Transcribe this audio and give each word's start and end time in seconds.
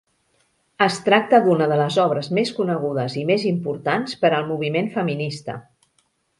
Es 0.85 0.95
tracta 1.09 1.39
d'una 1.47 1.67
de 1.73 1.77
les 1.81 1.97
obres 2.05 2.31
més 2.39 2.53
conegudes 2.61 3.19
i 3.23 3.27
més 3.33 3.47
importants 3.53 4.19
per 4.25 4.35
al 4.41 4.51
moviment 4.55 4.93
feminista. 4.99 5.63